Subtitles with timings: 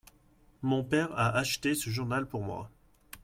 [0.63, 2.71] Mon père a acheté ce journal pour moi.